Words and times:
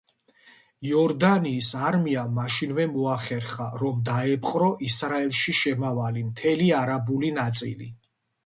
იორდანიის 0.91 1.67
არმიამ 1.89 2.31
მაშინვე 2.37 2.87
მოახერხა, 2.95 3.67
რომ 3.83 4.01
დაეპყრო 4.09 4.71
ისრაელში 4.89 5.57
შემავალი 5.61 6.25
მთელი 6.33 6.75
არაბული 6.83 7.35
ნაწილი. 7.41 7.93